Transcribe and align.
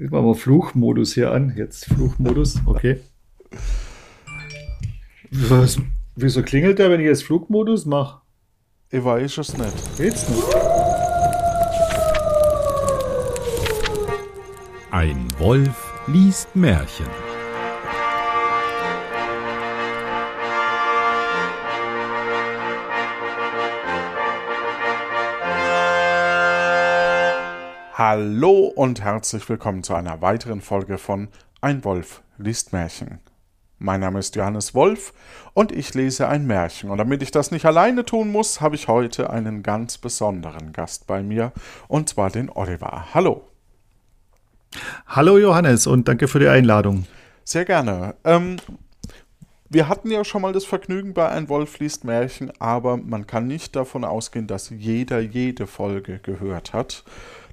Jetzt 0.00 0.12
machen 0.12 0.28
wir 0.28 0.34
Fluchmodus 0.34 1.12
hier 1.12 1.30
an. 1.30 1.52
Jetzt 1.58 1.84
Fluchmodus, 1.84 2.58
okay. 2.64 3.00
Was, 5.30 5.78
wieso 6.16 6.42
klingelt 6.42 6.78
der, 6.78 6.90
wenn 6.90 7.00
ich 7.00 7.06
jetzt 7.06 7.24
Flugmodus 7.24 7.84
mache? 7.84 8.22
Ich 8.88 9.04
weiß 9.04 9.36
es 9.36 9.58
nicht. 9.58 9.96
Geht's 9.98 10.26
nicht? 10.26 10.42
Ein 14.90 15.28
Wolf 15.38 15.92
liest 16.06 16.56
Märchen. 16.56 17.29
Hallo 28.02 28.72
und 28.74 29.02
herzlich 29.02 29.46
willkommen 29.50 29.82
zu 29.82 29.94
einer 29.94 30.22
weiteren 30.22 30.62
Folge 30.62 30.96
von 30.96 31.28
Ein 31.60 31.84
Wolf 31.84 32.22
liest 32.38 32.72
Märchen. 32.72 33.18
Mein 33.78 34.00
Name 34.00 34.20
ist 34.20 34.36
Johannes 34.36 34.74
Wolf 34.74 35.12
und 35.52 35.70
ich 35.70 35.92
lese 35.92 36.26
ein 36.26 36.46
Märchen. 36.46 36.88
Und 36.88 36.96
damit 36.96 37.22
ich 37.22 37.30
das 37.30 37.50
nicht 37.50 37.66
alleine 37.66 38.06
tun 38.06 38.32
muss, 38.32 38.62
habe 38.62 38.74
ich 38.74 38.88
heute 38.88 39.28
einen 39.28 39.62
ganz 39.62 39.98
besonderen 39.98 40.72
Gast 40.72 41.06
bei 41.06 41.22
mir, 41.22 41.52
und 41.88 42.08
zwar 42.08 42.30
den 42.30 42.48
Oliver. 42.48 43.12
Hallo. 43.12 43.42
Hallo 45.06 45.36
Johannes 45.36 45.86
und 45.86 46.08
danke 46.08 46.26
für 46.26 46.38
die 46.38 46.48
Einladung. 46.48 47.04
Sehr 47.44 47.66
gerne. 47.66 48.14
Ähm, 48.24 48.56
wir 49.68 49.88
hatten 49.88 50.10
ja 50.10 50.24
schon 50.24 50.40
mal 50.40 50.54
das 50.54 50.64
Vergnügen 50.64 51.12
bei 51.12 51.28
Ein 51.28 51.50
Wolf 51.50 51.78
liest 51.80 52.04
Märchen, 52.04 52.50
aber 52.60 52.96
man 52.96 53.26
kann 53.26 53.46
nicht 53.46 53.76
davon 53.76 54.06
ausgehen, 54.06 54.46
dass 54.46 54.70
jeder 54.70 55.20
jede 55.20 55.66
Folge 55.66 56.18
gehört 56.18 56.72
hat. 56.72 57.04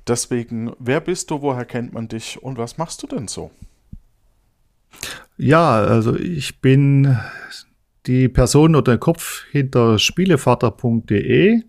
Deswegen, 0.07 0.71
wer 0.79 1.01
bist 1.01 1.31
du, 1.31 1.41
woher 1.41 1.65
kennt 1.65 1.93
man 1.93 2.07
dich 2.07 2.41
und 2.41 2.57
was 2.57 2.77
machst 2.77 3.03
du 3.03 3.07
denn 3.07 3.27
so? 3.27 3.51
Ja, 5.37 5.75
also 5.83 6.15
ich 6.15 6.61
bin 6.61 7.17
die 8.05 8.29
Person 8.29 8.75
oder 8.75 8.93
der 8.93 8.97
Kopf 8.97 9.43
hinter 9.51 9.99
spielevater.de. 9.99 11.61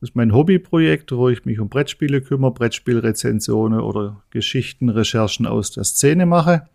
Das 0.00 0.10
ist 0.10 0.16
mein 0.16 0.32
Hobbyprojekt, 0.32 1.12
wo 1.12 1.28
ich 1.28 1.44
mich 1.44 1.60
um 1.60 1.68
Brettspiele 1.68 2.20
kümmere, 2.20 2.52
Brettspielrezensionen 2.52 3.80
oder 3.80 4.22
Geschichtenrecherchen 4.30 5.46
aus 5.46 5.70
der 5.70 5.84
Szene 5.84 6.26
mache. 6.26 6.68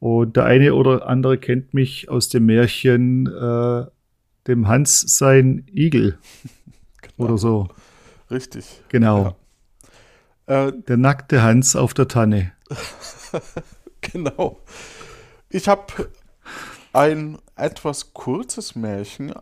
Und 0.00 0.36
der 0.36 0.44
eine 0.44 0.74
oder 0.74 1.08
andere 1.08 1.38
kennt 1.38 1.74
mich 1.74 2.08
aus 2.08 2.28
dem 2.28 2.46
Märchen 2.46 3.26
äh, 3.26 3.84
dem 4.46 4.68
Hans 4.68 5.00
sein 5.18 5.66
Igel 5.72 6.18
genau. 7.02 7.28
oder 7.28 7.38
so. 7.38 7.68
Richtig. 8.30 8.64
Genau. 8.88 9.24
Ja. 9.24 9.36
Äh, 10.48 10.72
Der 10.88 10.96
nackte 10.96 11.42
Hans 11.42 11.76
auf 11.76 11.94
der 11.94 12.08
Tanne. 12.08 12.52
genau. 14.00 14.60
Ich 15.50 15.68
habe 15.68 16.10
ein 16.92 17.38
etwas 17.54 18.14
kurzes 18.14 18.74
Märchen 18.74 19.34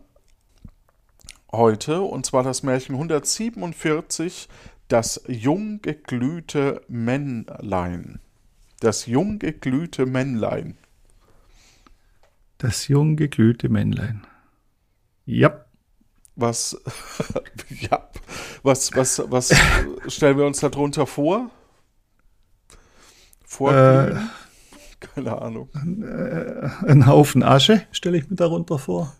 heute, 1.51 2.01
und 2.01 2.25
zwar 2.25 2.43
das 2.43 2.61
Märchen 2.61 2.95
147, 2.95 4.49
das 4.89 5.21
jung 5.27 5.81
geglühte 5.81 6.81
Männlein. 6.89 8.19
Das 8.81 9.05
jung 9.05 9.39
geglühte 9.39 10.05
Männlein. 10.05 10.77
Das 12.57 12.87
jung 12.89 13.15
geglühte 13.15 13.69
Männlein. 13.69 14.25
Ja. 15.25 15.66
Was, 16.39 16.79
ja, 17.69 18.07
was, 18.61 18.95
was, 18.95 19.23
was 19.27 19.51
stellen 20.07 20.37
wir 20.37 20.45
uns 20.45 20.59
darunter 20.59 21.07
vor? 21.07 21.49
Vorglühen? 23.43 24.17
Äh, 24.17 24.19
Keine 24.99 25.41
Ahnung. 25.41 25.69
Äh, 25.73 26.69
ein 26.85 27.07
Haufen 27.07 27.41
Asche 27.41 27.81
stelle 27.91 28.19
ich 28.19 28.29
mir 28.29 28.35
darunter 28.35 28.77
vor. 28.77 29.15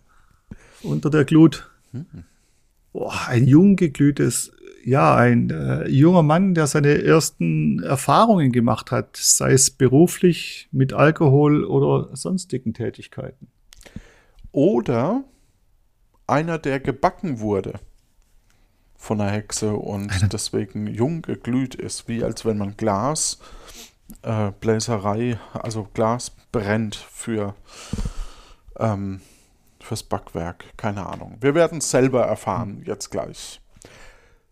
Unter 0.83 1.09
der 1.09 1.25
Glut. 1.25 1.67
Hm. 1.91 2.05
Boah, 2.93 3.27
ein 3.27 3.47
jung 3.47 3.77
geglühtes, 3.77 4.51
ja, 4.85 5.15
ein 5.15 5.49
äh, 5.49 5.87
junger 5.87 6.21
Mann, 6.21 6.53
der 6.53 6.67
seine 6.67 7.03
ersten 7.03 7.81
Erfahrungen 7.81 8.51
gemacht 8.51 8.91
hat, 8.91 9.17
sei 9.17 9.53
es 9.53 9.71
beruflich 9.71 10.69
mit 10.71 10.93
Alkohol 10.93 11.65
oder 11.65 12.15
sonstigen 12.15 12.75
Tätigkeiten. 12.75 13.47
Oder 14.51 15.23
einer, 16.27 16.57
der 16.59 16.79
gebacken 16.79 17.39
wurde 17.39 17.79
von 18.95 19.19
der 19.19 19.29
Hexe 19.29 19.73
und 19.73 20.11
deswegen 20.33 20.87
jung 20.87 21.21
geglüht 21.21 21.75
ist, 21.75 22.07
wie 22.07 22.23
als 22.23 22.45
wenn 22.45 22.57
man 22.57 22.77
Glas, 22.77 23.39
äh, 24.21 24.51
Bläserei, 24.59 25.39
also 25.53 25.87
Glas 25.93 26.31
brennt 26.51 26.95
für 26.95 27.55
ähm, 28.79 29.21
fürs 29.79 30.03
Backwerk. 30.03 30.65
Keine 30.77 31.05
Ahnung. 31.05 31.37
Wir 31.39 31.55
werden 31.55 31.79
es 31.79 31.89
selber 31.89 32.23
erfahren, 32.23 32.83
jetzt 32.85 33.09
gleich. 33.09 33.61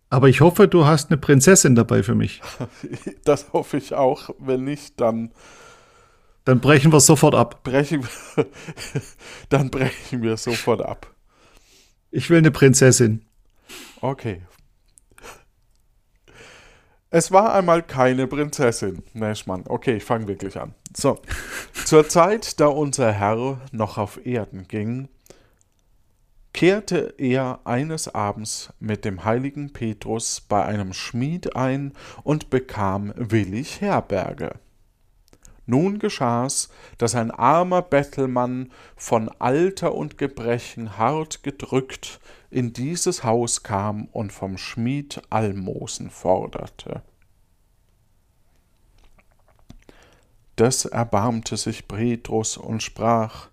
Aber 0.08 0.28
ich 0.28 0.40
hoffe, 0.40 0.68
du 0.68 0.86
hast 0.86 1.10
eine 1.10 1.18
Prinzessin 1.18 1.74
dabei 1.74 2.02
für 2.02 2.14
mich. 2.14 2.40
das 3.24 3.52
hoffe 3.52 3.76
ich 3.76 3.94
auch. 3.94 4.30
Wenn 4.38 4.64
nicht, 4.64 5.00
dann. 5.00 5.32
Dann 6.44 6.60
brechen 6.60 6.92
wir 6.92 7.00
sofort 7.00 7.34
ab. 7.34 7.64
Brechen, 7.64 8.06
dann 9.48 9.68
brechen 9.68 10.22
wir 10.22 10.36
sofort 10.36 10.80
ab. 10.80 11.12
Ich 12.16 12.30
will 12.30 12.38
eine 12.38 12.50
Prinzessin. 12.50 13.26
Okay. 14.00 14.40
Es 17.10 17.30
war 17.30 17.52
einmal 17.52 17.82
keine 17.82 18.26
Prinzessin. 18.26 19.02
Neschmann. 19.12 19.64
Okay, 19.68 19.96
ich 19.96 20.04
fange 20.04 20.26
wirklich 20.26 20.58
an. 20.58 20.72
So. 20.96 21.20
Zur 21.84 22.08
Zeit, 22.08 22.58
da 22.58 22.68
unser 22.68 23.12
Herr 23.12 23.60
noch 23.70 23.98
auf 23.98 24.24
Erden 24.24 24.66
ging, 24.66 25.10
kehrte 26.54 27.12
er 27.18 27.60
eines 27.64 28.08
Abends 28.14 28.72
mit 28.80 29.04
dem 29.04 29.26
heiligen 29.26 29.74
Petrus 29.74 30.40
bei 30.40 30.64
einem 30.64 30.94
Schmied 30.94 31.54
ein 31.54 31.92
und 32.22 32.48
bekam 32.48 33.12
willig 33.16 33.82
Herberge. 33.82 34.52
Nun 35.66 35.98
geschah's, 35.98 36.70
dass 36.96 37.16
ein 37.16 37.32
armer 37.32 37.82
Bettelmann 37.82 38.70
von 38.96 39.28
Alter 39.40 39.94
und 39.94 40.16
Gebrechen 40.16 40.96
hart 40.96 41.42
gedrückt 41.42 42.20
in 42.50 42.72
dieses 42.72 43.24
Haus 43.24 43.64
kam 43.64 44.06
und 44.12 44.32
vom 44.32 44.58
Schmied 44.58 45.20
Almosen 45.28 46.10
forderte. 46.10 47.02
Des 50.56 50.86
erbarmte 50.86 51.56
sich 51.56 51.86
Petrus 51.86 52.56
und 52.56 52.82
sprach 52.82 53.48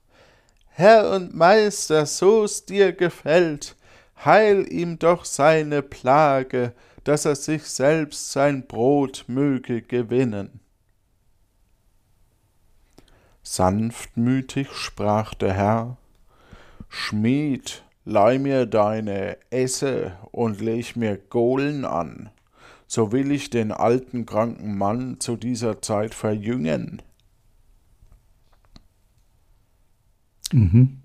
Herr 0.69 1.11
und 1.11 1.35
Meister, 1.35 2.05
so's 2.05 2.65
dir 2.65 2.93
gefällt, 2.93 3.75
heil 4.23 4.65
ihm 4.71 4.97
doch 4.99 5.25
seine 5.25 5.81
Plage, 5.81 6.73
dass 7.03 7.25
er 7.25 7.35
sich 7.35 7.63
selbst 7.63 8.31
sein 8.31 8.65
Brot 8.65 9.25
möge 9.27 9.81
gewinnen. 9.81 10.62
Sanftmütig 13.43 14.71
sprach 14.71 15.33
der 15.33 15.53
Herr, 15.53 15.97
Schmied, 16.87 17.83
leih 18.05 18.39
mir 18.39 18.65
deine 18.65 19.37
Esse 19.49 20.13
und 20.31 20.61
leg 20.61 20.95
mir 20.95 21.17
Gohlen 21.17 21.83
an, 21.83 22.29
so 22.87 23.11
will 23.11 23.31
ich 23.31 23.49
den 23.49 23.71
alten 23.71 24.25
kranken 24.25 24.77
Mann 24.77 25.19
zu 25.19 25.35
dieser 25.35 25.81
Zeit 25.81 26.13
verjüngen. 26.13 27.01
Mhm. 30.53 30.99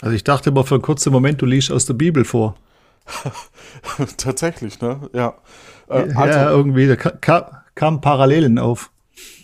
Also 0.00 0.14
ich 0.14 0.22
dachte 0.22 0.52
mal 0.52 0.64
für 0.64 0.76
einen 0.76 0.82
kurzen 0.82 1.12
Moment, 1.12 1.42
du 1.42 1.46
liest 1.46 1.72
aus 1.72 1.86
der 1.86 1.94
Bibel 1.94 2.24
vor. 2.24 2.54
Tatsächlich, 4.16 4.80
ne? 4.80 5.08
Ja. 5.12 5.34
Äh, 5.88 6.12
also, 6.14 6.38
ja, 6.38 6.50
irgendwie, 6.50 6.86
da 6.86 6.94
kam, 6.94 7.44
kam 7.74 8.00
Parallelen 8.00 8.58
auf 8.58 8.92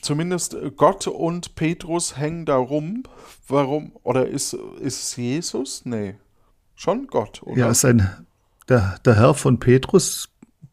zumindest 0.02 0.56
Gott 0.76 1.06
und 1.06 1.54
Petrus 1.54 2.16
hängen 2.16 2.46
da 2.46 2.56
rum. 2.56 3.04
Warum? 3.48 3.92
Oder 4.02 4.26
ist, 4.28 4.54
ist 4.54 5.02
es 5.02 5.16
Jesus? 5.16 5.84
Nee. 5.84 6.16
Schon 6.74 7.06
Gott, 7.06 7.42
oder? 7.42 7.58
Ja, 7.58 7.74
sein, 7.74 8.26
der, 8.68 8.98
der 9.04 9.16
Herr 9.16 9.34
von 9.34 9.58
Petrus, 9.58 10.28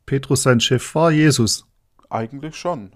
Petrus 0.06 0.44
sein 0.44 0.60
Chef 0.60 0.96
war 0.96 1.12
Jesus. 1.12 1.66
Eigentlich 2.10 2.56
schon. 2.56 2.92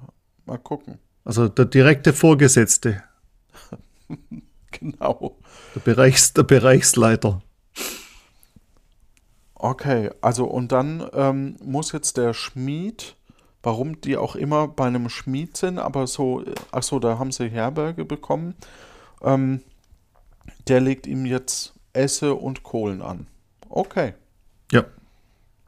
Mal 0.46 0.58
gucken. 0.58 1.00
Also 1.24 1.48
der 1.48 1.66
direkte 1.66 2.14
Vorgesetzte. 2.14 3.04
genau. 4.72 5.38
Der, 5.74 5.82
Bereichs, 5.82 6.34
der 6.34 6.44
Bereichsleiter. 6.44 7.42
Okay, 9.56 10.12
also 10.22 10.46
und 10.46 10.72
dann 10.72 11.10
ähm, 11.14 11.58
muss 11.64 11.92
jetzt 11.92 12.18
der 12.18 12.34
Schmied 12.34 13.16
warum 13.66 14.00
die 14.00 14.16
auch 14.16 14.36
immer 14.36 14.68
bei 14.68 14.86
einem 14.86 15.10
Schmied 15.10 15.58
sind, 15.58 15.80
aber 15.80 16.06
so, 16.06 16.44
ach 16.72 16.84
so, 16.84 17.00
da 17.00 17.18
haben 17.18 17.32
sie 17.32 17.50
Herberge 17.50 18.06
bekommen. 18.06 18.54
Ähm, 19.24 19.64
der 20.68 20.82
legt 20.82 21.08
ihm 21.08 21.26
jetzt 21.26 21.74
Esse 21.92 22.36
und 22.36 22.62
Kohlen 22.62 23.02
an. 23.02 23.26
Okay. 23.68 24.14
Ja. 24.72 24.86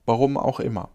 Warum 0.05 0.37
auch 0.37 0.59
immer. 0.59 0.89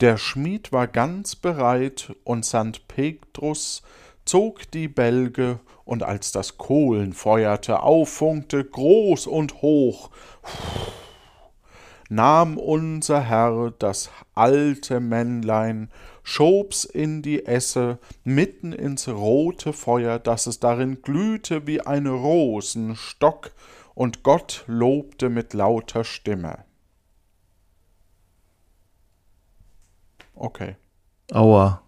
Der 0.00 0.16
Schmied 0.16 0.72
war 0.72 0.88
ganz 0.88 1.36
bereit, 1.36 2.14
und 2.24 2.46
St. 2.46 2.88
Petrus 2.88 3.82
zog 4.24 4.70
die 4.70 4.88
Bälge, 4.88 5.60
und 5.84 6.02
als 6.02 6.32
das 6.32 6.56
Kohlen 6.56 7.12
feuerte, 7.12 7.82
auffunkte 7.82 8.64
groß 8.64 9.26
und 9.26 9.60
hoch, 9.60 10.10
nahm 12.10 12.58
unser 12.58 13.20
Herr 13.22 13.72
das 13.78 14.10
alte 14.34 15.00
Männlein, 15.00 15.90
schob's 16.22 16.84
in 16.84 17.22
die 17.22 17.46
Esse, 17.46 17.98
mitten 18.24 18.72
ins 18.72 19.08
rote 19.08 19.72
Feuer, 19.72 20.18
dass 20.18 20.46
es 20.46 20.60
darin 20.60 21.00
glühte 21.02 21.66
wie 21.66 21.80
ein 21.80 22.06
Rosenstock, 22.06 23.52
und 23.94 24.22
Gott 24.22 24.64
lobte 24.66 25.28
mit 25.28 25.52
lauter 25.52 26.04
Stimme. 26.04 26.64
Okay. 30.34 30.76
Aua. 31.32 31.82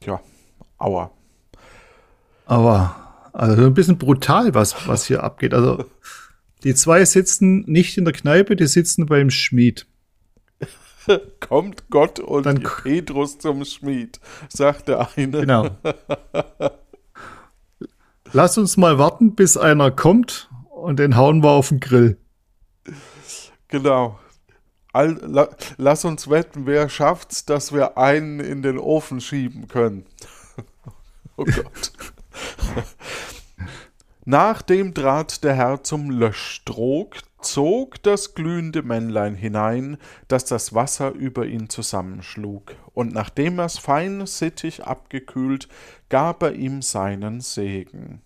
Ja, 0.00 0.20
aua. 0.78 1.10
Aber 2.46 3.28
also 3.32 3.66
ein 3.66 3.74
bisschen 3.74 3.98
brutal, 3.98 4.54
was, 4.54 4.88
was 4.88 5.04
hier 5.04 5.22
abgeht. 5.22 5.52
Also 5.52 5.84
die 6.64 6.74
zwei 6.74 7.04
sitzen 7.04 7.64
nicht 7.66 7.98
in 7.98 8.04
der 8.04 8.14
Kneipe, 8.14 8.56
die 8.56 8.66
sitzen 8.66 9.06
beim 9.06 9.30
Schmied. 9.30 9.86
Kommt 11.40 11.90
Gott 11.90 12.20
und 12.20 12.46
Dann- 12.46 12.62
Petrus 12.62 13.38
zum 13.38 13.64
Schmied, 13.64 14.20
sagt 14.48 14.88
der 14.88 15.08
eine. 15.16 15.40
Genau. 15.40 15.70
Lass 18.32 18.56
uns 18.56 18.76
mal 18.76 18.98
warten, 18.98 19.34
bis 19.34 19.56
einer 19.56 19.90
kommt 19.90 20.48
und 20.70 20.98
den 20.98 21.16
hauen 21.16 21.42
wir 21.42 21.50
auf 21.50 21.68
den 21.68 21.80
Grill. 21.80 22.16
Genau. 23.68 24.18
All, 24.92 25.18
la, 25.22 25.48
lass 25.78 26.04
uns 26.04 26.28
wetten, 26.28 26.66
wer 26.66 26.88
schafft's, 26.88 27.46
dass 27.46 27.72
wir 27.72 27.96
einen 27.96 28.40
in 28.40 28.62
den 28.62 28.78
Ofen 28.78 29.20
schieben 29.20 29.66
können. 29.66 30.04
oh 31.36 31.44
Gott. 31.44 31.92
Nachdem 34.24 34.94
trat 34.94 35.42
der 35.42 35.54
Herr 35.54 35.82
zum 35.82 36.10
Löschtrog, 36.10 37.16
zog 37.40 38.00
das 38.04 38.34
glühende 38.34 38.82
Männlein 38.82 39.34
hinein, 39.34 39.98
dass 40.28 40.44
das 40.44 40.74
Wasser 40.74 41.10
über 41.10 41.46
ihn 41.46 41.68
zusammenschlug, 41.68 42.76
und 42.94 43.12
nachdem 43.12 43.58
er's 43.58 43.78
fein 43.78 44.24
sittig 44.26 44.84
abgekühlt, 44.84 45.68
gab 46.08 46.42
er 46.44 46.52
ihm 46.52 46.82
seinen 46.82 47.40
Segen. 47.40 48.22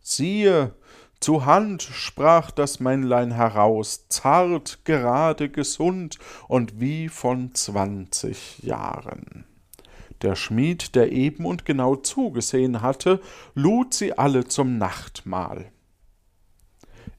Siehe, 0.00 0.74
zu 1.18 1.46
Hand 1.46 1.82
sprach 1.82 2.52
das 2.52 2.78
Männlein 2.78 3.32
heraus, 3.32 4.06
zart, 4.08 4.84
gerade, 4.84 5.48
gesund 5.48 6.18
und 6.46 6.78
wie 6.78 7.08
von 7.08 7.54
zwanzig 7.54 8.62
Jahren. 8.62 9.46
Der 10.22 10.34
Schmied, 10.34 10.94
der 10.94 11.12
eben 11.12 11.44
und 11.44 11.64
genau 11.64 11.96
zugesehen 11.96 12.80
hatte, 12.80 13.20
lud 13.54 13.94
sie 13.94 14.16
alle 14.16 14.46
zum 14.46 14.78
Nachtmahl. 14.78 15.70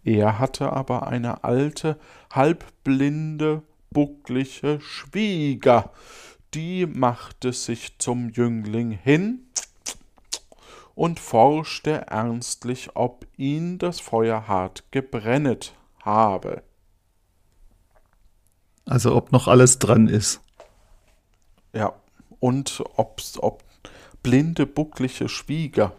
Er 0.03 0.39
hatte 0.39 0.71
aber 0.71 1.07
eine 1.07 1.43
alte, 1.43 1.99
halbblinde, 2.31 3.61
bucklige 3.91 4.79
Schwieger, 4.81 5.91
die 6.53 6.85
machte 6.85 7.53
sich 7.53 7.97
zum 7.99 8.29
Jüngling 8.29 8.91
hin 8.91 9.47
und 10.95 11.19
forschte 11.19 12.07
ernstlich, 12.07 12.95
ob 12.95 13.27
ihn 13.37 13.77
das 13.77 13.99
Feuer 13.99 14.47
hart 14.47 14.85
gebrennet 14.91 15.75
habe. 16.01 16.63
Also 18.85 19.15
ob 19.15 19.31
noch 19.31 19.47
alles 19.47 19.77
dran 19.79 20.07
ist. 20.07 20.41
Ja, 21.73 21.93
und 22.39 22.83
ob's, 22.95 23.37
ob 23.39 23.63
blinde, 24.23 24.65
bucklige 24.65 25.29
Schwieger. 25.29 25.93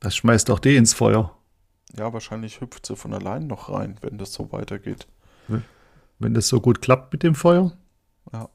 Das 0.00 0.16
schmeißt 0.16 0.50
auch 0.50 0.58
die 0.58 0.76
ins 0.76 0.94
Feuer. 0.94 1.36
Ja, 1.96 2.12
wahrscheinlich 2.12 2.60
hüpft 2.60 2.86
sie 2.86 2.96
von 2.96 3.12
allein 3.14 3.46
noch 3.46 3.68
rein, 3.68 3.96
wenn 4.00 4.18
das 4.18 4.32
so 4.32 4.50
weitergeht. 4.52 5.06
Wenn 6.18 6.34
das 6.34 6.48
so 6.48 6.60
gut 6.60 6.80
klappt 6.82 7.12
mit 7.12 7.22
dem 7.22 7.34
Feuer. 7.34 7.76
Ja. 8.32 8.48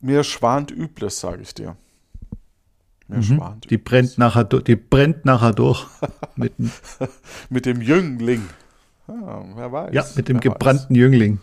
Mir 0.00 0.24
schwant 0.24 0.70
Übles, 0.70 1.20
sage 1.20 1.42
ich 1.42 1.54
dir. 1.54 1.76
Mir 3.08 3.22
schwant 3.22 3.66
Mhm. 3.66 3.68
Die 3.68 3.74
Übles. 3.74 3.84
brennt 3.84 4.18
nachher, 4.18 4.44
die 4.44 4.76
brennt 4.76 5.24
nachher 5.24 5.52
durch. 5.52 5.86
Mit 7.50 7.66
dem 7.66 7.82
Jüngling. 7.82 8.48
Ja, 9.10 9.44
wer 9.54 9.72
weiß. 9.72 9.94
ja, 9.94 10.04
mit 10.14 10.28
dem 10.28 10.36
wer 10.36 10.50
weiß. 10.50 10.52
gebrannten 10.52 10.94
Jüngling. 10.94 11.38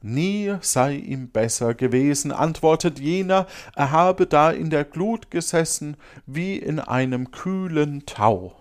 Nie 0.00 0.54
sei 0.60 0.94
ihm 0.94 1.30
besser 1.30 1.74
gewesen, 1.74 2.30
antwortet 2.30 3.00
jener, 3.00 3.46
er 3.74 3.90
habe 3.90 4.26
da 4.26 4.50
in 4.50 4.70
der 4.70 4.84
Glut 4.84 5.30
gesessen, 5.30 5.96
wie 6.24 6.56
in 6.56 6.78
einem 6.78 7.32
kühlen 7.32 8.06
Tau. 8.06 8.54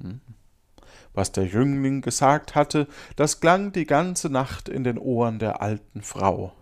Hm. 0.00 0.20
Was 1.14 1.30
der 1.30 1.44
Jüngling 1.44 2.00
gesagt 2.00 2.54
hatte, 2.54 2.88
das 3.14 3.40
klang 3.40 3.70
die 3.70 3.84
ganze 3.84 4.28
Nacht 4.28 4.68
in 4.68 4.82
den 4.82 4.98
Ohren 4.98 5.38
der 5.38 5.62
alten 5.62 6.02
Frau. 6.02 6.52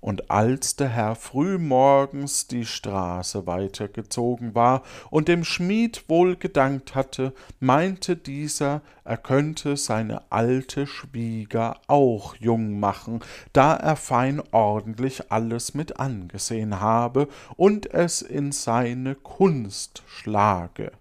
Und 0.00 0.30
als 0.30 0.76
der 0.76 0.88
Herr 0.88 1.14
frühmorgens 1.14 2.46
die 2.46 2.64
Straße 2.64 3.46
weitergezogen 3.46 4.54
war 4.54 4.82
und 5.10 5.28
dem 5.28 5.44
Schmied 5.44 6.08
wohl 6.08 6.36
gedankt 6.36 6.94
hatte, 6.94 7.34
meinte 7.58 8.16
dieser, 8.16 8.80
er 9.04 9.18
könnte 9.18 9.76
seine 9.76 10.22
alte 10.30 10.86
Schwieger 10.86 11.80
auch 11.86 12.34
jung 12.36 12.80
machen, 12.80 13.20
da 13.52 13.74
er 13.74 13.96
fein 13.96 14.42
ordentlich 14.52 15.30
alles 15.30 15.74
mit 15.74 16.00
angesehen 16.00 16.80
habe 16.80 17.28
und 17.56 17.92
es 17.92 18.22
in 18.22 18.52
seine 18.52 19.14
Kunst 19.14 20.02
schlage. 20.06 20.92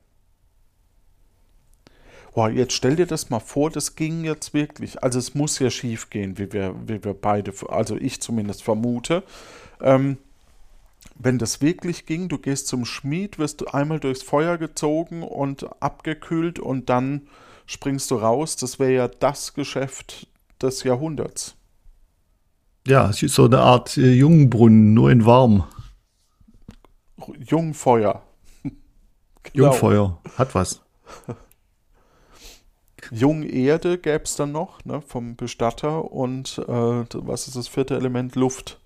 Boah, 2.33 2.49
jetzt 2.49 2.73
stell 2.73 2.95
dir 2.95 3.07
das 3.07 3.29
mal 3.29 3.39
vor, 3.39 3.69
das 3.71 3.95
ging 3.95 4.23
jetzt 4.23 4.53
wirklich. 4.53 5.03
Also 5.03 5.19
es 5.19 5.33
muss 5.33 5.59
ja 5.59 5.69
schief 5.69 6.09
gehen, 6.09 6.37
wie 6.37 6.53
wir, 6.53 6.75
wie 6.87 7.03
wir 7.03 7.13
beide, 7.13 7.53
also 7.69 7.95
ich 7.95 8.21
zumindest 8.21 8.63
vermute. 8.63 9.23
Ähm, 9.81 10.17
wenn 11.15 11.37
das 11.37 11.61
wirklich 11.61 12.05
ging, 12.05 12.29
du 12.29 12.37
gehst 12.37 12.67
zum 12.67 12.85
Schmied, 12.85 13.39
wirst 13.39 13.61
du 13.61 13.67
einmal 13.67 13.99
durchs 13.99 14.23
Feuer 14.23 14.57
gezogen 14.57 15.23
und 15.23 15.81
abgekühlt 15.81 16.59
und 16.59 16.89
dann 16.89 17.27
springst 17.65 18.11
du 18.11 18.15
raus. 18.15 18.55
Das 18.55 18.79
wäre 18.79 18.93
ja 18.93 19.07
das 19.07 19.53
Geschäft 19.53 20.27
des 20.61 20.83
Jahrhunderts. 20.83 21.55
Ja, 22.87 23.09
es 23.09 23.21
ist 23.21 23.35
so 23.35 23.45
eine 23.45 23.59
Art 23.59 23.97
äh, 23.97 24.13
Jungbrunnen, 24.13 24.93
nur 24.93 25.11
in 25.11 25.25
warm. 25.25 25.65
Jungfeuer. 27.39 28.23
Genau. 29.53 29.67
Jungfeuer. 29.67 30.21
Hat 30.37 30.53
was. 30.53 30.81
Jungerde 33.11 33.97
gäbe 33.97 34.23
es 34.23 34.35
dann 34.35 34.51
noch, 34.51 34.83
ne, 34.85 35.01
vom 35.01 35.35
Bestatter 35.35 36.11
und 36.11 36.57
äh, 36.67 37.05
was 37.13 37.47
ist 37.47 37.55
das 37.55 37.67
vierte 37.67 37.95
Element? 37.95 38.35
Luft. 38.35 38.79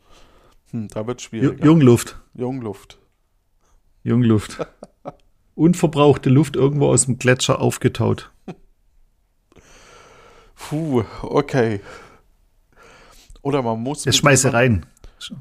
Hm, 0.71 0.87
da 0.89 1.05
wird 1.07 1.21
schwieriger. 1.21 1.63
Jungluft. 1.65 2.19
Jungluft. 2.33 2.97
Jungluft. 4.03 4.65
Unverbrauchte 5.55 6.29
Luft 6.29 6.55
irgendwo 6.55 6.87
aus 6.87 7.05
dem 7.05 7.19
Gletscher 7.19 7.61
aufgetaut. 7.61 8.31
Puh, 10.55 11.03
okay. 11.21 11.81
Oder 13.41 13.61
man 13.61 13.79
muss. 13.81 14.05
Jetzt 14.05 14.17
schmeiße 14.17 14.53
rein. 14.53 14.85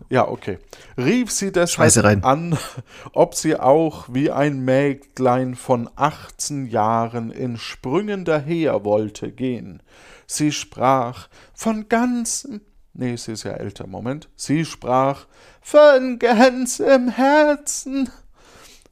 Ja, 0.08 0.28
okay. 0.28 0.58
Rief 0.96 1.30
sie 1.30 1.52
deshalb 1.52 2.24
an, 2.24 2.58
ob 3.12 3.34
sie 3.34 3.56
auch 3.56 4.06
wie 4.12 4.30
ein 4.30 4.60
Mägdlein 4.64 5.54
von 5.54 5.88
18 5.96 6.66
Jahren 6.66 7.30
in 7.30 7.56
Sprüngen 7.56 8.24
daher 8.24 8.84
wollte 8.84 9.32
gehen. 9.32 9.82
Sie 10.26 10.52
sprach 10.52 11.28
von 11.54 11.88
ganzem, 11.88 12.60
nee, 12.94 13.16
sie 13.16 13.32
ist 13.32 13.44
ja 13.44 13.52
älter, 13.52 13.86
Moment. 13.86 14.28
Sie 14.36 14.64
sprach 14.64 15.26
von 15.60 16.18
ganzem 16.18 17.08
Herzen, 17.08 18.10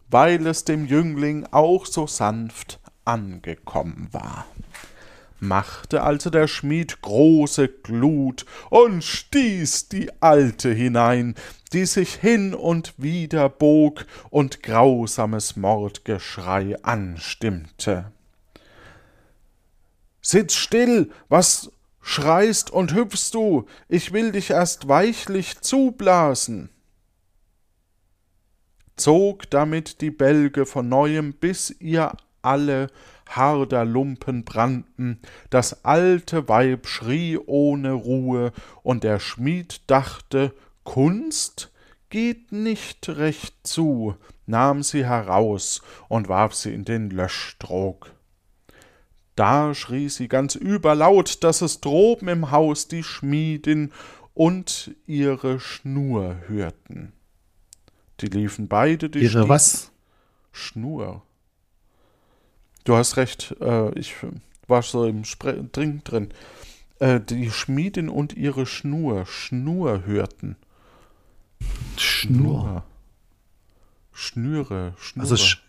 weil 0.09 0.47
es 0.47 0.65
dem 0.65 0.87
Jüngling 0.87 1.47
auch 1.51 1.87
so 1.87 2.07
sanft 2.07 2.81
angekommen 3.05 4.09
war 4.13 4.47
machte 5.41 6.03
also 6.03 6.31
der 6.31 6.49
Schmied 6.49 7.03
große 7.03 7.69
Glut 7.69 8.45
und 8.71 9.03
stieß 9.03 9.89
die 9.89 10.11
Alte 10.21 10.73
hinein, 10.73 11.35
die 11.73 11.87
sich 11.87 12.15
hin 12.15 12.55
und 12.55 12.95
wider 12.97 13.49
bog 13.49 14.07
und 14.31 14.63
grausames 14.63 15.57
Mordgeschrei 15.57 16.77
anstimmte. 16.83 18.13
Sitz 20.23 20.55
still, 20.55 21.11
was 21.29 21.73
schreist 22.01 22.71
und 22.71 22.95
hüpfst 22.95 23.31
du? 23.33 23.67
Ich 23.89 24.13
will 24.13 24.33
dich 24.33 24.51
erst 24.51 24.89
weichlich 24.89 25.61
zublasen 25.61 26.71
zog 29.01 29.51
damit 29.51 30.01
die 30.01 30.11
Bälge 30.11 30.67
von 30.67 30.89
neuem, 30.89 31.33
bis 31.33 31.75
ihr 31.81 32.13
alle 32.43 32.89
Harderlumpen 33.37 34.45
brannten, 34.45 35.21
das 35.51 35.85
alte 35.85 36.49
Weib 36.49 36.87
schrie 36.87 37.39
ohne 37.39 37.93
Ruhe, 37.93 38.53
und 38.83 39.05
der 39.05 39.19
Schmied 39.19 39.83
dachte, 39.87 40.53
Kunst 40.85 41.73
geht 42.09 42.53
nicht 42.53 43.09
recht 43.09 43.55
zu, 43.63 44.17
nahm 44.47 44.83
sie 44.83 45.05
heraus 45.05 45.81
und 46.09 46.29
warf 46.29 46.55
sie 46.55 46.75
in 46.75 46.85
den 46.85 47.11
Löschtrog. 47.11 48.13
Da 49.37 49.75
schrie 49.75 50.09
sie 50.09 50.29
ganz 50.29 50.55
überlaut, 50.55 51.45
dass 51.45 51.63
es 51.63 51.81
droben 51.81 52.29
im 52.29 52.51
Haus 52.51 52.89
die 52.89 53.03
Schmiedin 53.03 53.93
und 54.35 54.95
ihre 55.07 55.61
Schnur 55.61 56.37
hörten. 56.49 57.13
Die 58.21 58.27
liefen 58.27 58.69
beide 58.69 59.09
die 59.09 59.21
Ihre 59.21 59.41
Stieg- 59.41 59.49
was? 59.49 59.93
Schnur. 60.53 61.23
Du 62.85 62.97
hast 62.97 63.17
recht, 63.17 63.57
äh, 63.61 63.97
ich 63.99 64.15
war 64.67 64.83
so 64.83 65.05
im 65.07 65.25
Spre 65.25 65.65
Drink 65.65 66.05
drin. 66.05 66.33
Äh, 66.99 67.21
die 67.21 67.51
Schmiedin 67.51 68.09
und 68.09 68.35
ihre 68.35 68.67
Schnur, 68.67 69.27
Schnur 69.27 70.05
hörten. 70.05 70.57
Schnur. 71.97 72.85
Schnüre, 74.13 74.95
Schnure. 74.99 75.23
Also 75.23 75.37
Sch 75.37 75.63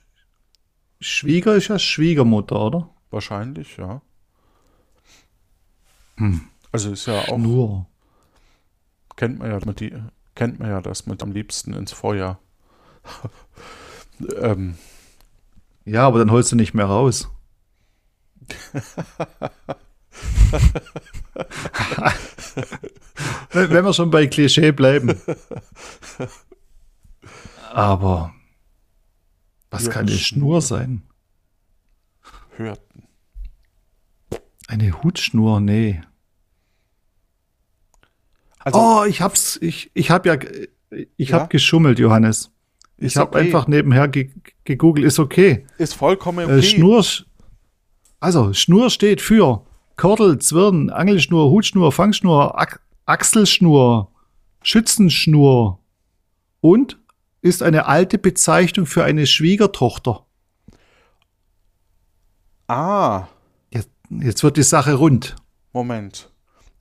Schwieger 0.99 1.55
ist 1.55 1.67
ja 1.67 1.79
Schwiegermutter, 1.79 2.59
oder? 2.59 2.89
Wahrscheinlich, 3.09 3.77
ja. 3.77 4.01
Hm. 6.17 6.41
Also 6.71 6.91
ist 6.91 7.07
ja 7.07 7.21
auch, 7.21 7.39
Schnur. 7.39 7.87
kennt 9.15 9.39
man 9.39 9.49
ja, 9.49 9.59
die, 9.59 9.93
kennt 10.35 10.59
man 10.59 10.69
ja 10.69 10.81
das 10.81 11.07
mit 11.07 11.23
am 11.23 11.31
liebsten 11.31 11.73
ins 11.73 11.91
Feuer. 11.91 12.39
ähm, 14.41 14.75
Ja, 15.85 16.07
aber 16.07 16.19
dann 16.19 16.31
holst 16.31 16.51
du 16.51 16.55
nicht 16.55 16.73
mehr 16.73 16.85
raus. 16.85 17.29
wenn 23.51 23.85
wir 23.85 23.93
schon 23.93 24.11
bei 24.11 24.27
Klischee 24.27 24.71
bleiben. 24.71 25.19
Aber 27.71 28.33
was 29.69 29.85
Ja, 29.85 29.91
kann 29.91 30.07
eine 30.07 30.17
Schnur 30.17 30.61
sein? 30.61 31.03
hörten. 32.57 33.03
Eine 34.67 35.03
Hutschnur? 35.03 35.59
Nee. 35.61 36.01
Also, 38.59 38.79
oh, 38.79 39.03
ich 39.05 39.21
hab's, 39.21 39.57
ich, 39.61 39.89
ich 39.93 40.11
hab 40.11 40.25
ja, 40.25 40.37
ich 41.17 41.29
Ja? 41.29 41.39
hab 41.39 41.49
geschummelt, 41.49 41.97
Johannes. 41.97 42.51
Ich 43.01 43.07
Ist 43.07 43.15
hab 43.17 43.29
okay. 43.35 43.45
einfach 43.45 43.67
nebenher 43.67 44.07
ge 44.07 44.29
gegoogelt, 44.63 45.05
ist 45.07 45.17
okay. 45.17 45.65
ist 45.79 45.95
vollkommen 45.95 46.47
Äh, 46.47 46.53
okay. 46.53 46.61
Schnur, 46.61 47.03
also 48.19 48.53
Schnur 48.53 48.91
steht 48.91 49.21
für 49.21 49.65
Kordel, 49.97 50.37
Zwirn, 50.37 50.91
Angelschnur, 50.91 51.49
Hutschnur, 51.49 51.91
Fangschnur, 51.91 52.53
Ach 52.59 52.77
Achselschnur, 53.07 54.11
Schützenschnur 54.61 55.79
und 56.61 56.99
ist 57.41 57.63
eine 57.63 57.87
alte 57.87 58.19
Bezeichnung 58.19 58.85
für 58.85 59.03
eine 59.03 59.25
Schwiegertochter. 59.25 60.23
Ah, 62.67 63.27
Jetzt, 63.71 63.89
jetzt 64.11 64.43
wird 64.43 64.57
die 64.57 64.63
Sache 64.63 64.93
rund. 64.93 65.35
Moment. 65.73 66.29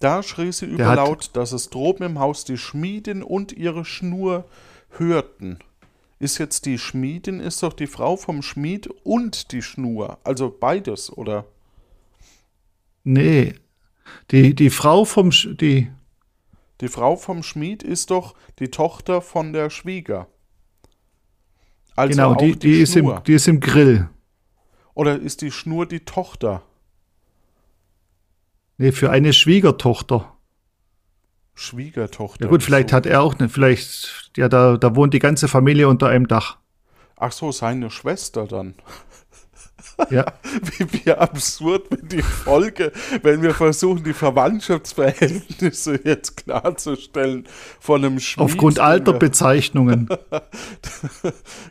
Da 0.01 0.23
schrie 0.23 0.53
sie 0.53 0.67
überlaut, 0.67 1.31
dass 1.33 1.53
es 1.53 1.71
droben 1.71 2.05
im 2.05 2.19
Haus 2.19 2.45
die 2.45 2.59
Schmiedin 2.59 3.23
und 3.23 3.53
ihre 3.53 3.87
Schnur 3.87 4.45
hörten. 4.91 5.59
Ist 6.21 6.37
jetzt 6.39 6.67
die 6.67 6.79
Schmiedin, 6.79 7.41
ist 7.41 7.63
doch 7.63 7.73
die 7.73 7.87
Frau 7.87 8.17
vom 8.17 8.43
Schmied 8.43 8.89
und 9.05 9.53
die 9.53 9.63
Schnur. 9.63 10.19
Also 10.23 10.51
beides, 10.51 11.11
oder? 11.11 11.47
Nee, 13.03 13.55
die, 14.31 14.55
die 14.55 14.69
Frau 14.69 15.07
vom, 15.07 15.33
Sch 15.33 15.49
die, 15.59 15.91
Die 16.83 16.89
Frau 16.89 17.17
vom 17.17 17.43
Schmied 17.43 17.83
ist 17.83 18.11
doch 18.11 18.35
die 18.59 18.69
Tochter 18.69 19.23
von 19.23 19.55
der 19.55 19.71
Schwieger. 19.71 20.29
Also 21.97 22.11
genau, 22.11 22.33
auch 22.35 22.37
die, 22.37 22.55
die, 22.55 22.81
ist 22.81 22.97
im, 22.97 23.19
die 23.27 23.33
ist 23.33 23.49
im 23.49 23.61
Grill. 23.61 24.11
Oder 24.93 25.19
ist 25.19 25.41
die 25.41 25.51
Schnur 25.51 25.87
die 25.87 26.01
Tochter? 26.01 26.63
Nee, 28.77 28.93
für 28.93 29.11
eine 29.11 29.33
Schwiegertochter. 29.33 30.37
Schwiegertochter. 31.61 32.45
Ja 32.47 32.51
gut, 32.51 32.63
vielleicht 32.63 32.91
so. 32.91 32.97
hat 32.97 33.07
er 33.07 33.23
auch 33.23 33.39
eine, 33.39 33.49
vielleicht, 33.49 34.31
ja, 34.37 34.49
da, 34.49 34.77
da 34.77 34.97
wohnt 34.97 35.13
die 35.15 35.19
ganze 35.19 35.47
Familie 35.49 35.89
unter 35.89 36.09
einem 36.09 36.27
Dach. 36.27 36.57
Ach 37.17 37.33
so, 37.33 37.53
seine 37.53 37.91
Schwester 37.91 38.47
dann. 38.47 38.75
Ja, 40.11 40.25
Wie, 40.79 41.05
wie 41.05 41.11
absurd 41.13 41.91
wird 41.91 42.11
die 42.13 42.23
Folge, 42.23 42.91
wenn 43.23 43.43
wir 43.43 43.53
versuchen, 43.53 44.03
die 44.03 44.15
Verwandtschaftsverhältnisse 44.15 46.01
jetzt 46.05 46.39
klarzustellen 46.39 47.47
von 47.79 48.03
einem 48.03 48.19
Schmied. 48.21 48.45
aufgrund 48.47 48.77
den 48.79 48.83
wir- 48.83 48.87
Alterbezeichnungen. 48.87 50.09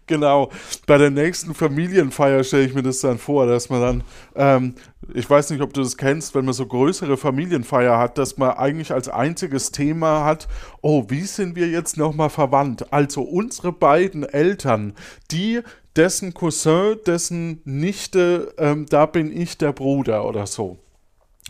Genau. 0.08 0.52
Bei 0.88 0.98
der 0.98 1.10
nächsten 1.12 1.54
Familienfeier 1.54 2.44
stelle 2.44 2.66
ich 2.66 2.74
mir 2.74 2.84
das 2.84 3.00
dann 3.00 3.18
vor, 3.18 3.46
dass 3.48 3.70
man 3.70 3.82
dann, 3.82 4.04
ähm, 4.36 4.76
ich 5.14 5.30
weiß 5.30 5.50
nicht, 5.52 5.62
ob 5.62 5.74
du 5.74 5.82
das 5.82 5.96
kennst, 5.98 6.36
wenn 6.36 6.46
man 6.46 6.54
so 6.54 6.66
größere 6.66 7.16
Familienfeier 7.18 7.98
hat, 7.98 8.18
dass 8.18 8.38
man 8.38 8.52
eigentlich 8.52 8.92
als 8.92 9.08
einziges 9.08 9.72
Thema 9.72 10.26
hat, 10.26 10.48
oh, 10.82 11.06
wie 11.08 11.22
sind 11.24 11.56
wir 11.56 11.68
jetzt 11.70 11.98
nochmal 11.98 12.30
verwandt? 12.30 12.92
Also 12.92 13.22
unsere 13.22 13.72
beiden 13.72 14.24
Eltern, 14.24 14.94
die, 15.32 15.62
dessen 15.96 16.34
Cousin, 16.34 16.98
dessen 17.08 17.62
Nichte, 17.64 18.54
ähm, 18.58 18.86
da 18.90 19.06
bin 19.06 19.36
ich 19.36 19.58
der 19.58 19.72
Bruder 19.72 20.26
oder 20.28 20.46
so. 20.46 20.78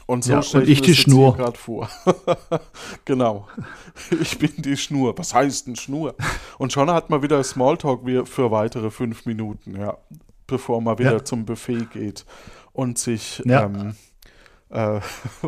Und 0.06 0.24
so 0.24 0.32
Ja, 0.34 0.41
stelle 0.44 0.63
und 0.63 0.70
ich 0.70 0.79
mir 0.82 0.86
die 0.88 0.96
Schnur. 0.96 1.36
gerade 1.36 1.58
vor. 1.58 1.89
genau. 3.06 3.48
Ich 4.22 4.39
bin 4.39 4.53
die 4.58 4.77
Schnur. 4.77 5.18
Was 5.18 5.34
heißt 5.34 5.68
denn 5.68 5.75
Schnur? 5.75 6.15
Und 6.58 6.72
schon 6.72 6.89
hat 6.89 7.10
man 7.10 7.22
wieder 7.22 7.44
Smalltalk 7.44 8.01
für 8.27 8.50
weitere 8.50 8.91
fünf 8.91 9.25
Minuten, 9.25 9.75
ja. 9.77 9.98
Bevor 10.48 10.82
man 10.82 10.98
wieder 10.98 11.12
Ja. 11.18 11.25
zum 11.25 11.46
Buffet 11.46 11.88
geht 11.91 12.25
und 12.74 12.98
sich 12.98 13.42
Ja. 13.46 13.64
ähm, 13.66 13.96
äh, 14.70 15.00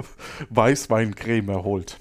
Weißweincreme 0.49 1.63
holt. 1.63 1.97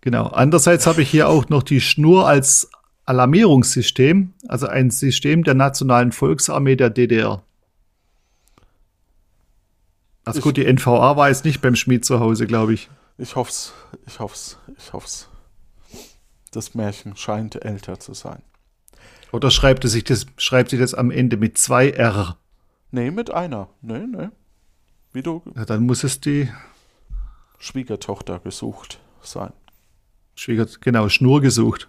Genau. 0.00 0.26
Andererseits 0.28 0.86
habe 0.86 1.02
ich 1.02 1.10
hier 1.10 1.28
auch 1.28 1.48
noch 1.48 1.62
die 1.62 1.80
Schnur 1.80 2.28
als 2.28 2.70
Alarmierungssystem, 3.06 4.32
also 4.48 4.66
ein 4.66 4.90
System 4.90 5.42
der 5.44 5.54
Nationalen 5.54 6.12
Volksarmee 6.12 6.76
der 6.76 6.90
DDR. 6.90 7.42
Also 10.24 10.38
Ich- 10.38 10.44
gut, 10.44 10.56
die 10.56 10.66
NVA 10.66 11.16
war 11.16 11.28
jetzt 11.28 11.44
nicht 11.44 11.60
beim 11.62 11.76
Schmied 11.76 12.04
zu 12.04 12.20
Hause, 12.20 12.46
glaube 12.46 12.74
ich. 12.74 12.88
Ich 13.18 13.36
hoff's, 13.36 13.72
ich 14.06 14.18
hoff's, 14.20 14.58
ich 14.76 14.92
hoff's. 14.92 15.28
Das 16.52 16.74
Märchen 16.74 17.16
scheint 17.16 17.64
älter 17.64 17.98
zu 18.00 18.12
sein. 18.14 18.42
Oder 19.32 19.50
schreibt 19.50 19.84
es 19.84 19.92
sich 19.92 20.04
das, 20.04 20.26
schreibt 20.36 20.70
sich 20.70 20.80
das 20.80 20.94
am 20.94 21.10
Ende 21.10 21.36
mit 21.36 21.58
zwei 21.58 21.90
R? 21.90 22.36
Nee, 22.90 23.10
mit 23.10 23.30
einer. 23.30 23.68
Nee, 23.82 24.06
nee. 24.06 24.28
Wie 25.12 25.22
du 25.22 25.42
Ja, 25.54 25.64
dann 25.64 25.84
muss 25.86 26.04
es 26.04 26.20
die 26.20 26.48
Schwiegertochter 27.58 28.38
gesucht 28.38 29.00
sein. 29.22 29.52
Schwieger, 30.34 30.66
genau, 30.80 31.08
Schnur 31.08 31.40
gesucht. 31.40 31.88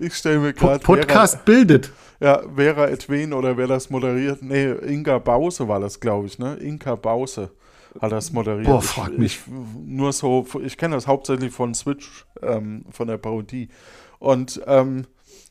Ich 0.00 0.14
stelle 0.14 0.40
mir 0.40 0.52
gerade 0.52 0.80
Podcast 0.80 1.44
bildet. 1.44 1.92
Ja, 2.20 2.42
Vera 2.54 2.88
Edwin 2.88 3.32
oder 3.32 3.56
wer 3.56 3.66
das 3.66 3.90
moderiert? 3.90 4.42
Nee, 4.42 4.72
Inga 4.72 5.18
Bause 5.18 5.68
war 5.68 5.80
das, 5.80 6.00
glaube 6.00 6.26
ich, 6.26 6.38
ne? 6.38 6.56
Inka 6.56 6.96
Bause 6.96 7.50
hat 8.00 8.12
das 8.12 8.32
moderiert. 8.32 8.66
Boah, 8.66 8.82
frag 8.82 9.12
ich, 9.12 9.18
mich. 9.18 9.40
Ich, 9.46 9.52
nur 9.86 10.12
so, 10.12 10.46
ich 10.64 10.76
kenne 10.76 10.96
das 10.96 11.06
hauptsächlich 11.06 11.52
von 11.52 11.74
Switch, 11.74 12.26
ähm, 12.42 12.84
von 12.90 13.08
der 13.08 13.18
Parodie. 13.18 13.68
Und 14.18 14.60
ähm, 14.66 15.06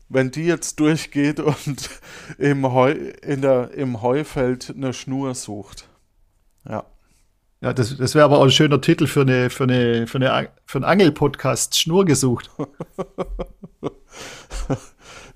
wenn 0.09 0.31
die 0.31 0.45
jetzt 0.45 0.79
durchgeht 0.79 1.39
und 1.39 1.89
im, 2.37 2.71
Heu, 2.71 2.91
in 2.91 3.41
der, 3.41 3.71
im 3.71 4.01
Heufeld 4.01 4.73
eine 4.75 4.93
Schnur 4.93 5.35
sucht. 5.35 5.87
Ja. 6.67 6.85
Ja, 7.59 7.73
das, 7.73 7.97
das 7.97 8.13
wäre 8.13 8.25
aber 8.25 8.37
auch 8.37 8.43
ein 8.43 8.51
schöner 8.51 8.81
Titel 8.81 9.07
für 9.07 9.21
eine, 9.21 9.49
für 9.49 9.63
eine, 9.63 10.05
für 10.05 10.19
eine, 10.19 10.49
für 10.65 10.77
einen 10.77 10.85
Angelpodcast. 10.85 11.79
Schnur 11.79 12.05
gesucht. 12.05 12.51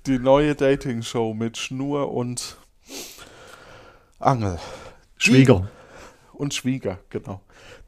Die 0.06 0.18
neue 0.18 0.54
Dating-Show 0.54 1.34
mit 1.34 1.58
Schnur 1.58 2.12
und 2.12 2.56
Angel. 4.20 4.58
Schwieger. 5.16 5.68
und 6.32 6.54
Schwieger, 6.54 6.98
genau. 7.10 7.40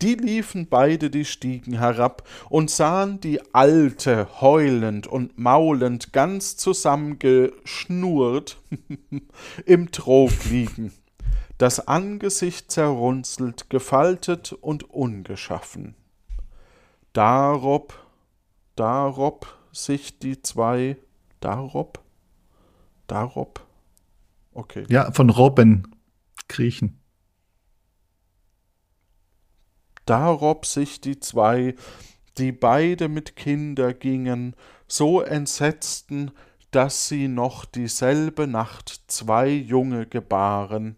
Die 0.02 0.14
liefen 0.14 0.68
beide 0.68 1.10
die 1.10 1.24
Stiegen 1.24 1.78
herab 1.78 2.28
und 2.48 2.70
sahen 2.70 3.20
die 3.20 3.40
Alte 3.54 4.40
heulend 4.40 5.06
und 5.06 5.38
maulend 5.38 6.12
ganz 6.12 6.56
zusammengeschnurrt 6.56 8.58
im 9.66 9.92
Trog 9.92 10.32
liegen, 10.50 10.92
das 11.58 11.86
Angesicht 11.86 12.70
zerrunzelt, 12.70 13.70
gefaltet 13.70 14.52
und 14.52 14.90
ungeschaffen. 14.90 15.94
Darob, 17.12 17.94
darob 18.76 19.46
sich 19.72 20.18
die 20.18 20.42
zwei, 20.42 20.96
darob, 21.40 22.04
Darob? 23.06 23.66
Okay. 24.52 24.84
Ja, 24.88 25.12
von 25.12 25.30
Robben 25.30 25.96
kriechen. 26.48 27.00
Darob 30.06 30.66
sich 30.66 31.00
die 31.00 31.20
zwei, 31.20 31.74
die 32.38 32.52
beide 32.52 33.08
mit 33.08 33.36
Kinder 33.36 33.94
gingen, 33.94 34.54
so 34.86 35.20
entsetzten, 35.20 36.32
dass 36.70 37.08
sie 37.08 37.28
noch 37.28 37.64
dieselbe 37.64 38.46
Nacht 38.46 39.02
zwei 39.06 39.48
Junge 39.48 40.06
gebaren, 40.06 40.96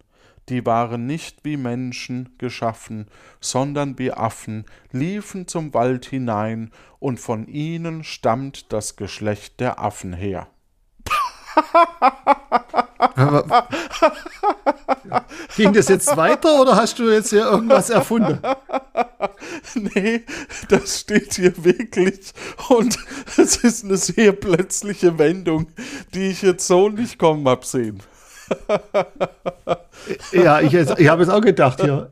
die 0.48 0.64
waren 0.64 1.06
nicht 1.06 1.44
wie 1.44 1.56
Menschen 1.56 2.34
geschaffen, 2.38 3.08
sondern 3.40 3.98
wie 3.98 4.12
Affen, 4.12 4.64
liefen 4.92 5.48
zum 5.48 5.74
Wald 5.74 6.06
hinein, 6.06 6.70
und 6.98 7.20
von 7.20 7.46
ihnen 7.46 8.04
stammt 8.04 8.72
das 8.72 8.96
Geschlecht 8.96 9.60
der 9.60 9.80
Affen 9.80 10.12
her. 10.12 10.48
Ging 15.56 15.72
das 15.72 15.88
jetzt 15.88 16.16
weiter 16.16 16.60
oder 16.60 16.76
hast 16.76 16.98
du 16.98 17.10
jetzt 17.10 17.30
hier 17.30 17.44
irgendwas 17.44 17.90
erfunden? 17.90 18.38
Nee, 19.74 20.24
das 20.68 21.00
steht 21.00 21.34
hier 21.34 21.52
wirklich 21.64 22.32
und 22.68 22.98
es 23.36 23.56
ist 23.56 23.84
eine 23.84 23.96
sehr 23.96 24.32
plötzliche 24.32 25.18
Wendung, 25.18 25.66
die 26.14 26.28
ich 26.28 26.42
jetzt 26.42 26.66
so 26.66 26.88
nicht 26.88 27.18
kommen 27.18 27.46
hab 27.48 27.64
sehen. 27.64 28.02
Ja, 30.32 30.60
ich, 30.60 30.72
ich 30.72 31.08
habe 31.08 31.22
es 31.22 31.28
auch 31.28 31.40
gedacht 31.40 31.80
hier. 31.80 32.10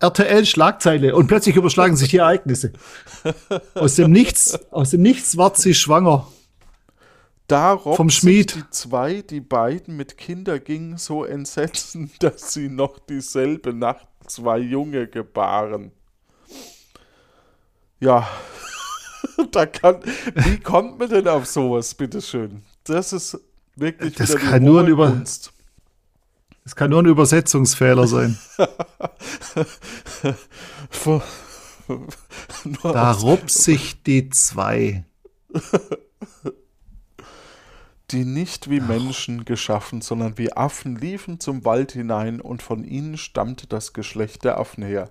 RTL 0.00 0.46
Schlagzeile 0.46 1.14
und 1.14 1.26
plötzlich 1.26 1.56
überschlagen 1.56 1.96
sich 1.96 2.08
die 2.08 2.18
Ereignisse. 2.18 2.72
Aus 3.74 3.96
dem 3.96 4.10
Nichts, 4.10 4.58
aus 4.70 4.90
dem 4.90 5.02
Nichts 5.02 5.36
ward 5.36 5.58
sie 5.58 5.74
schwanger. 5.74 6.26
Darob 7.48 7.96
Vom 7.96 8.10
Schmied. 8.10 8.54
die 8.54 8.70
zwei, 8.70 9.22
die 9.22 9.40
beiden 9.40 9.96
mit 9.96 10.16
Kinder 10.18 10.58
gingen, 10.60 10.98
so 10.98 11.24
entsetzen, 11.24 12.10
dass 12.20 12.52
sie 12.52 12.68
noch 12.68 12.98
dieselbe 12.98 13.72
Nacht 13.72 14.06
zwei 14.26 14.58
Junge 14.58 15.08
gebaren. 15.08 15.92
Ja, 18.00 18.28
da 19.50 19.66
kann, 19.66 20.02
wie 20.34 20.60
kommt 20.60 20.98
man 20.98 21.08
denn 21.08 21.26
auf 21.26 21.46
sowas, 21.46 21.94
bitteschön? 21.94 22.62
Das 22.84 23.12
ist 23.12 23.38
wirklich 23.76 24.14
Das 24.14 24.36
kann 24.36 24.62
nur 24.62 24.80
ein 24.82 24.86
Über- 24.88 25.10
Kunst. 25.10 25.52
Es 26.64 26.76
kann 26.76 26.90
nur 26.90 27.02
ein 27.02 27.06
Übersetzungsfehler 27.06 28.06
sein. 28.06 28.38
Da 32.82 33.12
rob 33.12 33.50
sich 33.50 34.02
die 34.02 34.28
zwei. 34.28 35.04
Die 38.10 38.24
nicht 38.24 38.70
wie 38.70 38.80
Menschen 38.80 39.44
geschaffen, 39.44 40.00
sondern 40.00 40.38
wie 40.38 40.52
Affen 40.52 40.96
liefen 40.96 41.40
zum 41.40 41.64
Wald 41.64 41.92
hinein 41.92 42.40
und 42.40 42.62
von 42.62 42.84
ihnen 42.84 43.16
stammte 43.18 43.66
das 43.66 43.92
Geschlecht 43.92 44.44
der 44.44 44.58
Affen 44.58 44.82
her. 44.84 45.10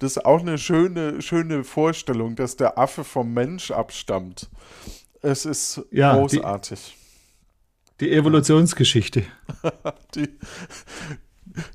Das 0.00 0.16
ist 0.16 0.24
auch 0.26 0.40
eine 0.40 0.58
schöne, 0.58 1.22
schöne 1.22 1.64
Vorstellung, 1.64 2.36
dass 2.36 2.56
der 2.56 2.76
Affe 2.78 3.04
vom 3.04 3.32
Mensch 3.32 3.70
abstammt. 3.70 4.50
Es 5.22 5.46
ist 5.46 5.80
Ja, 5.90 6.14
die- 6.26 6.36
großartig. 6.38 6.96
Die 8.00 8.10
Evolutionsgeschichte. 8.12 9.22
Die, 10.16 10.28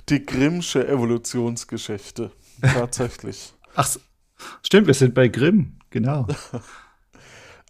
die, 0.10 0.26
Grimmsche 0.26 0.86
Evolutionsgeschichte. 0.88 2.32
Tatsächlich. 2.62 3.54
Ach, 3.76 3.90
stimmt, 4.62 4.88
wir 4.88 4.94
sind 4.94 5.14
bei 5.14 5.30
Grimm, 5.30 5.78
genau. 5.90 6.28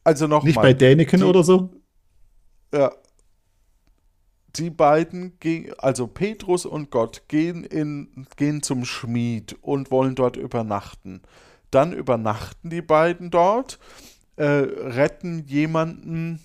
Also 0.03 0.25
nochmal. 0.27 0.48
Nicht 0.48 0.55
bei 0.62 0.74
Däniken 0.74 1.19
die- 1.19 1.25
oder 1.25 1.43
so? 1.43 1.69
Ja. 2.73 2.91
Die 4.55 4.71
beiden, 4.71 5.38
also 5.77 6.07
Petrus 6.07 6.65
und 6.65 6.89
Gott, 6.89 7.23
gehen, 7.27 7.63
in, 7.63 8.27
gehen 8.35 8.63
zum 8.63 8.83
Schmied 8.83 9.55
und 9.61 9.91
wollen 9.91 10.15
dort 10.15 10.37
übernachten. 10.37 11.22
Dann 11.70 11.94
übernachten 11.94 12.72
die 12.72 12.81
beiden 12.81 13.29
dort, 13.29 13.79
äh, 14.37 14.44
retten 14.44 15.46
jemanden 15.46 16.39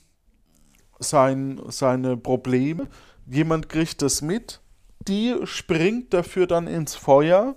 sein, 0.98 1.60
seine 1.68 2.16
Probleme. 2.16 2.88
Jemand 3.26 3.68
kriegt 3.68 4.02
das 4.02 4.20
mit. 4.20 4.60
Die 5.08 5.34
springt 5.44 6.12
dafür 6.12 6.46
dann 6.46 6.66
ins 6.66 6.94
Feuer. 6.94 7.56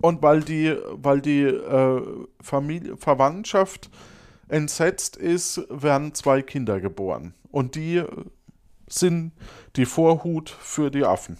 Und 0.00 0.20
weil 0.20 0.40
die, 0.40 0.76
weil 0.90 1.20
die 1.20 1.42
äh, 1.42 2.26
Familie, 2.40 2.96
Verwandtschaft 2.96 3.88
entsetzt 4.52 5.16
ist, 5.16 5.62
werden 5.70 6.14
zwei 6.14 6.42
Kinder 6.42 6.80
geboren. 6.80 7.34
Und 7.50 7.74
die 7.74 8.04
sind 8.86 9.32
die 9.76 9.86
Vorhut 9.86 10.50
für 10.50 10.90
die 10.90 11.04
Affen. 11.04 11.38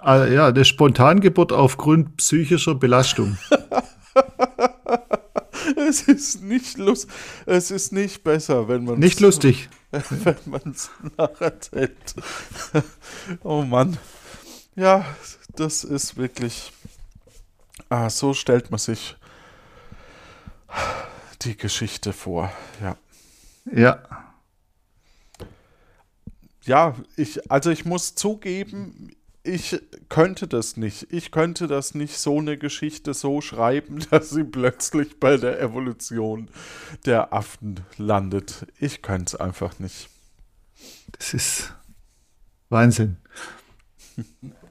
Ah, 0.00 0.24
ja, 0.26 0.46
eine 0.48 0.64
Spontangeburt 0.64 1.52
aufgrund 1.52 2.16
psychischer 2.16 2.74
Belastung. 2.74 3.38
Es 5.88 6.02
ist 6.02 6.42
nicht 6.42 6.78
lust, 6.78 7.08
es 7.46 7.70
ist 7.70 7.92
nicht 7.92 8.22
besser, 8.22 8.68
wenn 8.68 8.84
man 8.84 8.98
Nicht 8.98 9.20
lustig. 9.20 9.68
wenn 9.90 10.36
man 10.46 10.62
es 10.70 10.90
nacherzählt. 11.16 12.14
oh 13.42 13.62
Mann. 13.62 13.96
Ja, 14.76 15.04
das 15.56 15.84
ist 15.84 16.16
wirklich. 16.16 16.72
Ah, 17.88 18.08
so 18.08 18.34
stellt 18.34 18.70
man 18.70 18.78
sich 18.78 19.16
die 21.42 21.56
Geschichte 21.56 22.12
vor. 22.12 22.52
Ja. 22.82 22.96
Ja. 23.72 24.02
Ja, 26.64 26.94
ich, 27.16 27.50
also 27.50 27.70
ich 27.70 27.84
muss 27.84 28.14
zugeben, 28.14 29.10
ich 29.42 29.80
könnte 30.08 30.46
das 30.46 30.76
nicht. 30.76 31.06
Ich 31.10 31.30
könnte 31.30 31.66
das 31.66 31.94
nicht 31.94 32.18
so 32.18 32.38
eine 32.38 32.58
Geschichte 32.58 33.14
so 33.14 33.40
schreiben, 33.40 34.00
dass 34.10 34.30
sie 34.30 34.44
plötzlich 34.44 35.18
bei 35.18 35.36
der 35.36 35.60
Evolution 35.60 36.48
der 37.06 37.32
Affen 37.32 37.80
landet. 37.96 38.66
Ich 38.78 39.02
könnte 39.02 39.36
es 39.36 39.40
einfach 39.40 39.78
nicht. 39.78 40.10
Das 41.12 41.34
ist 41.34 41.74
Wahnsinn. 42.68 43.16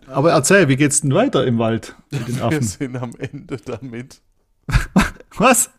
Aber 0.08 0.32
erzähl, 0.32 0.68
wie 0.68 0.76
geht's 0.76 1.02
denn 1.02 1.14
weiter 1.14 1.46
im 1.46 1.58
Wald 1.58 1.96
mit 2.12 2.28
den 2.28 2.38
Wir 2.38 2.46
Affen? 2.46 2.64
sind 2.64 2.96
am 2.98 3.16
Ende 3.18 3.58
damit. 3.58 4.22
Was? 5.38 5.72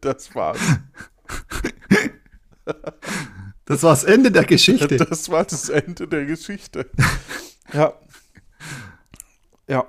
Das 0.00 0.34
war's. 0.34 0.58
Das 3.64 3.82
war 3.82 3.90
das 3.90 4.04
Ende 4.04 4.30
der 4.30 4.44
Geschichte. 4.44 4.96
Das 4.96 5.28
war 5.30 5.44
das 5.44 5.68
Ende 5.68 6.08
der 6.08 6.24
Geschichte. 6.24 6.86
Ja. 7.72 7.92
Ja. 9.68 9.86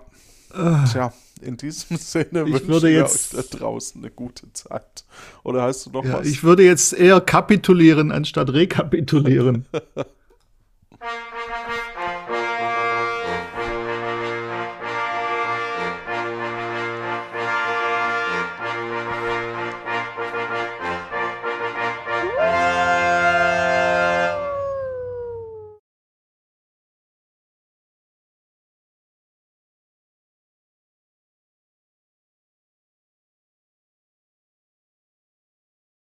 Tja, 0.91 1.13
in 1.41 1.55
diesem 1.57 1.95
Sinne 1.97 2.43
Ich 2.45 2.53
wünschen 2.53 2.67
würde 2.67 2.89
jetzt- 2.89 3.35
euch 3.35 3.49
da 3.49 3.57
draußen 3.57 4.01
eine 4.01 4.11
gute 4.11 4.51
Zeit. 4.53 5.05
Oder 5.43 5.63
hast 5.63 5.85
du 5.85 5.91
noch 5.91 6.03
Ja, 6.03 6.19
was? 6.19 6.27
ich 6.27 6.43
würde 6.43 6.63
jetzt 6.63 6.91
eher 6.93 7.21
kapitulieren, 7.21 8.11
anstatt 8.11 8.51
rekapitulieren. 8.51 9.65